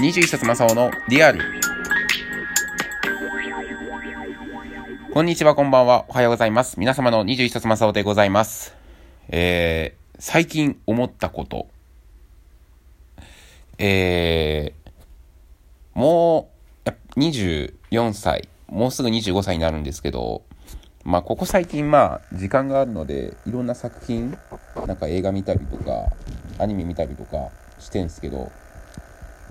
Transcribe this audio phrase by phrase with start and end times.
[0.00, 1.40] 21冊正雄のリアル。
[5.12, 6.04] こんにちは、こんばんは。
[6.06, 6.78] おはようございます。
[6.78, 8.76] 皆様の21冊正雄でございます。
[9.28, 11.66] えー、最近思ったこと。
[13.78, 16.48] えー、も
[16.86, 20.42] う、24歳、もうすぐ25歳になるんですけど、
[21.02, 24.38] まあ、ここ最近、まあ、時間があるので、いろんな作品、
[24.86, 26.12] なんか映画見たりとか、
[26.60, 28.52] アニメ見たりとかしてんすけど、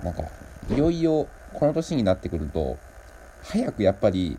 [0.03, 0.23] なんか、
[0.69, 2.77] いよいよこの年になってくると、
[3.43, 4.37] 早くやっぱり、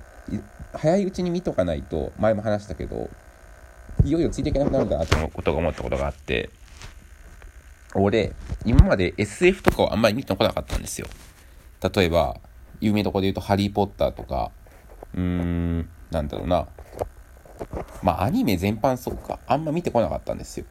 [0.72, 3.08] 早いうちに見とかないと、前も話したけど、
[4.04, 6.50] いよいよついていけなくなるんだなってことが思ったことがあって、
[7.94, 8.32] 俺、
[8.64, 11.08] 今まで SF とかをあんまり見てこなかったんですよ。
[11.94, 12.36] 例えば、
[12.80, 14.50] 有名どこで言うと、ハリー・ポッターとか、
[15.14, 16.66] うーん、なんだろうな。
[18.02, 19.38] まあ、アニメ全般そうか。
[19.46, 20.66] あんま見てこなかったんですよ。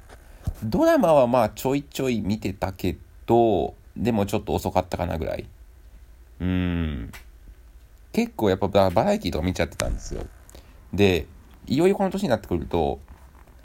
[0.64, 5.46] ドラマはまあ、ちょいちょい見てたけど、でもちょっと遅かったかなぐらい。
[6.40, 7.12] うーん。
[8.14, 10.26] 結構やっぱバラエティとか見ちゃってたんですよ。
[10.94, 11.28] で、
[11.66, 13.00] いよいよこの年になってくると、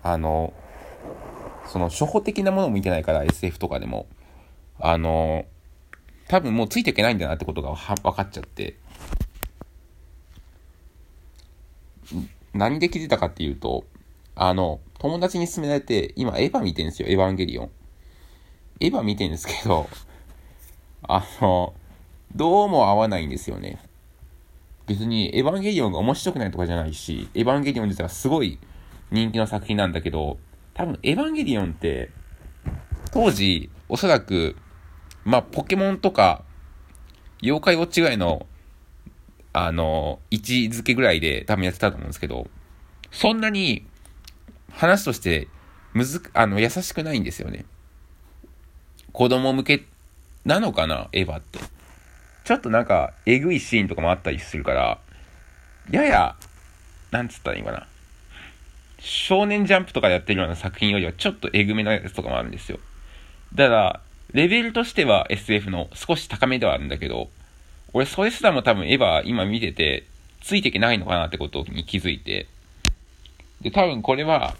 [0.02, 0.52] あの、
[1.68, 4.06] その初歩的なものも見てないから SF とかでも、
[4.80, 5.46] あの、
[6.28, 8.76] 多分もうついていけないんだなってことが分かっちゃって、
[12.52, 13.84] 何で気づいたかっていうと、
[14.34, 17.70] あの、友達に勧められて、今エヴァ見てるんですよ、エヴァンゲリオン。
[18.80, 19.88] エヴァ見てるんですけど、
[21.02, 21.74] あの、
[22.34, 23.82] どうも合わないんですよね。
[24.86, 28.58] 別にエヴァンゲリオンが面白くないとかじゃないし、エヴァンゲリオン自体はすごい
[29.10, 30.38] 人気の作品なんだけど、
[30.74, 32.10] 多分エヴァンゲリオンって、
[33.12, 34.56] 当時、おそらく、
[35.24, 36.44] まあ、ポケモンとか、
[37.42, 38.46] 妖怪ウォッチぐらいの、
[39.52, 42.46] あの、位置づけぐらいで多分やってたと思うんですけど、
[43.10, 43.86] そんなに、
[44.70, 45.48] 話として、
[45.92, 47.66] むず、あの、優しくないんですよね。
[49.12, 49.84] 子供向け
[50.44, 51.08] なのかな？
[51.12, 51.58] エヴァって。
[52.44, 54.98] ちょっとなんか、えぐいシーンとかもあったりするから、
[55.90, 56.36] やや、
[57.12, 57.86] なんつったらいいかな？
[58.98, 62.78] 少年ジャンプとかやってるような作品よりはちょっとえぐめなやつとかもあるんですよ。
[63.54, 64.00] だから、
[64.32, 67.30] レベルとしては SF の少し高めではあるんだけど、
[67.92, 70.06] 俺それすらも多分エヴァ今見てて、
[70.40, 72.48] ついていけないのかなってことに気づいて、
[73.60, 74.56] で、多分これは、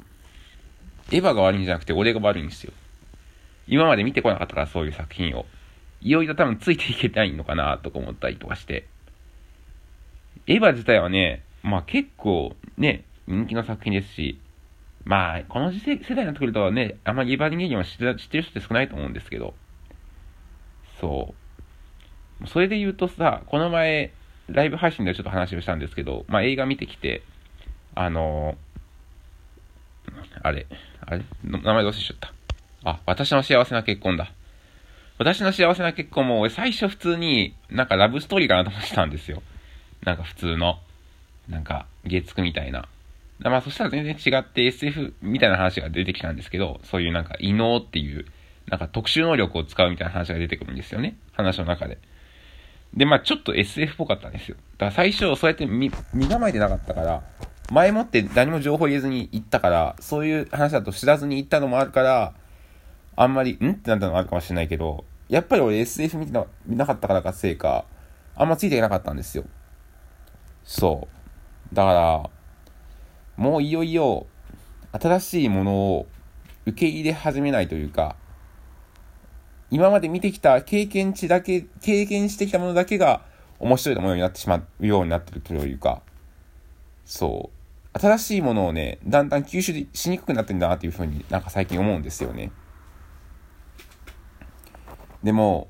[1.11, 2.73] エヴァが悪いんじゃなくて俺が悪いんですよ。
[3.67, 5.47] 今まで見てこなかったからそういう作品を。
[6.03, 8.87] いよいよ多分ついていけないのかなとか思ったりとかして。
[10.47, 14.39] エヴァ自体はね、まあ結構ね、人気の作品ですし、
[15.05, 19.55] まあ、この世代になってくるとね、あんまりエヴァンゲリオンは知ってる人って少ないと思うんですけど、
[21.01, 21.35] そ
[22.43, 22.49] う。
[22.49, 24.13] それで言うとさ、この前、
[24.49, 27.23] ライブ配信でちょっと話をしたんですけど、まあ映画見てきて、
[27.95, 30.13] あのー、
[30.43, 30.67] あれ、
[31.01, 31.25] あれ？
[31.45, 32.33] 名前どうしちゃった。
[32.85, 34.33] あ、私の幸せな結婚だ。
[35.19, 39.43] 私の幸せな結婚も、最初普通になんかラブストーリーかなと思ってたんですよ。
[40.05, 40.79] なんか普通の、
[41.49, 42.89] なんか月9みたいな。
[43.41, 48.25] まあそしたら全然違って SF みたいな話が出てきたんですけど、そういうなんか異能っていう、
[48.69, 51.17] なんか特殊能力を使うみたいな話が出てくるんですよね。
[51.33, 51.99] 話の中で。
[52.95, 54.57] で、まあちょっと SF っぽかったんですよ。
[54.79, 57.23] だから最初そうやって見、身構えてなかったから、
[57.71, 62.35] 前もって何も情報入れずに行ったから、そういう話だと知らずに行ったのもあるから、
[63.15, 63.73] あんまり、ん？
[63.73, 67.85] ってなったのもあるかもしれないけど、やっぱり俺 SF 見てな見なかったからかせいか、
[68.35, 69.45] あんまついていけなかったんですよ。
[70.65, 71.09] そ
[71.73, 71.75] う。
[71.75, 72.31] だから、
[73.37, 74.27] もういよいよ
[74.93, 76.07] 新しいものを
[76.67, 78.17] 受け入れ始めないというか、
[79.71, 83.23] 今まで見てきた経験値だけ、経験してきたものだけが
[83.59, 86.03] 面白いものになってしまうようになってるというか、
[87.05, 87.51] そ
[87.95, 87.99] う。
[87.99, 92.51] 新しいものをね、だんだん吸収しにくくなってんだなっていうふうになんか最近思うんですよね。
[95.23, 95.69] でも、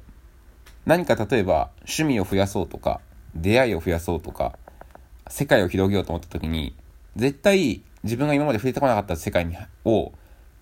[0.84, 3.00] 何か例えば趣味を増やそうとか、
[3.34, 4.58] 出会いを増やそうとか、
[5.28, 6.74] 世界を広げようと思った時に、
[7.16, 10.12] 絶対自分が今まで触れてこなかった世界にを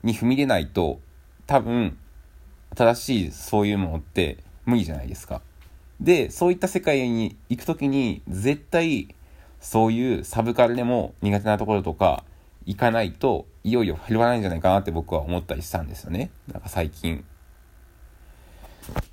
[0.03, 1.01] に踏み入れないと
[1.47, 1.99] 多分
[2.77, 5.43] 新しいそういうものって無理じゃないですか。
[6.01, 9.15] で、そういった世界に行くときに絶対
[9.61, 12.25] そういうサブカルでも苦手なところとか
[12.65, 16.31] 行かないといよいよ拾わないんじゃないかなって僕は思ったりしたんですよね。
[16.51, 17.25] なんか最近。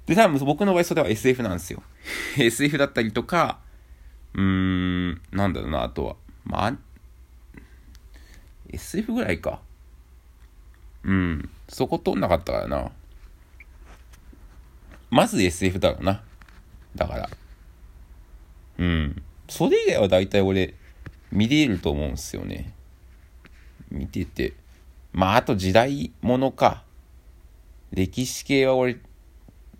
[0.05, 1.83] で、多分僕の場合それは SF なんですよ。
[2.37, 3.59] SF だったりとか、
[4.33, 6.15] うーん、なんだろうな、あとは。
[6.45, 6.77] まあ、
[8.69, 9.61] SF ぐらいか。
[11.03, 11.49] うん。
[11.67, 12.91] そこ通んなかったからな。
[15.09, 16.21] まず SF だろうな。
[16.95, 17.29] だから。
[18.77, 19.21] うん。
[19.49, 20.73] それ以外は大体俺、
[21.31, 22.73] 見れると思うんすよね。
[23.89, 24.53] 見てて。
[25.13, 26.83] まあ、あと時代ものか。
[27.91, 28.97] 歴史系は俺、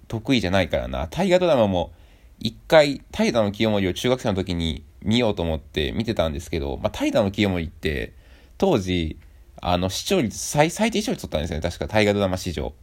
[0.08, 1.08] 得意じゃないからな。
[1.08, 1.92] 大河ドラマも
[2.40, 8.14] 一回、大河の清盛を中学生の時に見ようと思って見てたんですけど、まあ、大河の清盛って、
[8.58, 9.18] 当時、
[9.62, 11.62] あの、視聴率、最、最低視聴率取ったんですよね。
[11.62, 12.74] 確か大河ドラマ史上。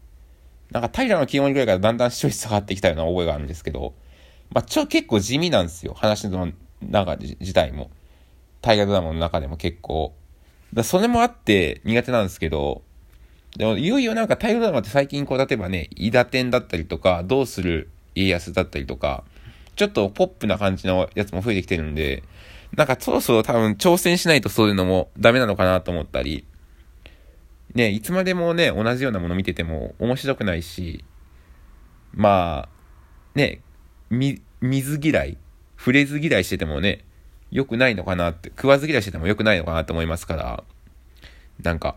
[0.71, 3.94] なんか平の清盛ぐらいからだんだん視聴率下がってきたような覚えがあるんですけど、
[4.50, 5.94] まあ、ちょ、結構地味なんですよ。
[5.94, 7.91] 話の中自体も。
[8.61, 10.15] 大河ドラマの中でも結構。
[10.73, 12.82] だそれもあって苦手なんですけど、
[13.56, 19.25] でもいよいよなんか大河ドラマって最近こう、例えばね、伊達天だったりとか、どうする家康だったりとか、
[19.77, 22.23] ちょっとポップな感じのやつも増えてきてるんで、
[22.77, 26.45] なんかそろそろ多分挑戦しないとそういうのもダメなのかなと思ったり、
[27.75, 31.05] ね、いつまでもね、同じようなもの見てても面白くないし、
[32.12, 32.69] まあ、
[33.35, 33.61] ね、
[34.11, 35.39] み、水嫌い、
[35.77, 37.05] 触れず嫌いしててもね、
[37.51, 40.65] 良くないのかなって、食わず嫌いしてても良くないのかなと思いますから、
[41.62, 41.97] なんか、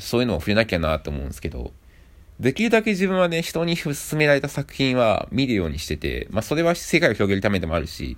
[0.00, 1.72] そういうのを触れなきゃなと思うんですけど、
[2.40, 8.16] できるだけ自分はね、人に勧められた作品は見るようにしてて、まあそれは世界を広げるためでもあるし、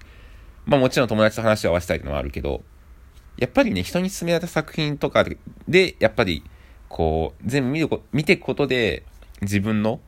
[0.65, 2.63] まあもちろん友達と話を合わせたいのもあるけど、
[3.37, 5.27] やっぱりね、人に勧められた作品とか
[5.67, 6.45] で、やっぱり、
[6.89, 9.05] こう、全部見るこ、見ていくことで、
[9.41, 10.01] 自分の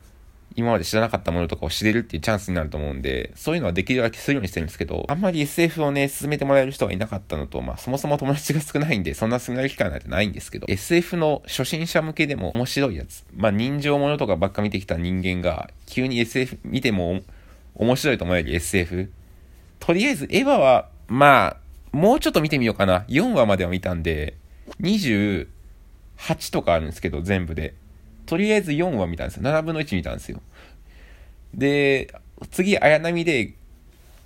[0.56, 13.24] 今まで知らなかったものとかを知れるっていうチャンスになると思うんで、そういうのはできるだけするようにしてるんですけど、あんまり SF をね、進めてもらえる人がいなかったのと、まあそもそも友達が少ないんで、そんな進める機会なんてないんですけど、SF の初心者向けでも面白いやつ。
[13.34, 17.22] まあ人情ものとかばっか見てきた人間が、急に SF 見ても
[17.74, 19.10] 面白いと思える SF。
[19.80, 21.56] とりあえず、エヴァは、ま
[21.92, 23.04] あ、もうちょっと見てみようかな。
[23.08, 24.36] 4話までは見たんで、
[24.80, 25.46] 28
[26.52, 27.74] とかあるんですけど、全部で。
[28.26, 29.42] とりあえず4話見たんですよ。
[29.42, 30.40] 7分の1見たんですよ。
[31.54, 32.14] で、
[32.50, 33.54] 次、綾波レイ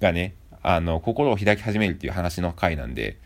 [0.00, 3.18] がね、あの、心を開き始めるっていう話の回なんで、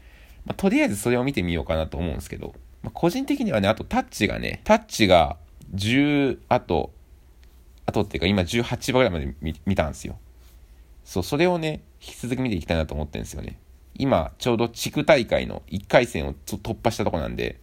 [0.45, 5.37] まあ、とりあえずそれを見てみようかなと思うんですけど、まあ、個人的にはね、あとタッチがね、タッチが
[5.75, 6.93] 10、あと、
[7.87, 9.35] あとっていうか今18話ぐらいまで
[9.67, 10.19] 見たんですよ。
[11.05, 13.59] そう、それをね、引き続き見ていきたいなと思ってるんですよね。
[13.97, 17.59] 今、ちょうど地区大会の1回戦を突破したとこなんで、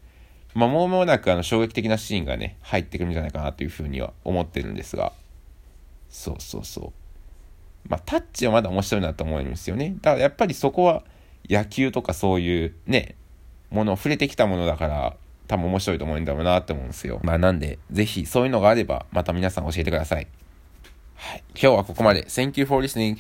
[0.54, 5.14] まあ、もう間もなくあの衝撃的なシーンがね、入ってくるんじゃないかなというふうには思ってるんですが、
[6.10, 6.94] そうそうそ
[7.86, 7.90] う。
[7.90, 9.96] まあ、タッチはまだ面白いなと思うんですよね。
[10.02, 11.04] だからやっぱりそこは
[11.50, 13.16] 野球とかそういうね、
[13.70, 15.18] もの触れてきたものだから、
[15.48, 17.20] 多分面白いと思うんだろうなって思うんですよ。
[17.24, 20.28] まあなんで、ぜひそういうのがあれば、また皆さん教えてください。
[21.16, 21.44] はい。
[21.50, 22.24] 今日はここまで。
[22.24, 23.18] Thank you for listening.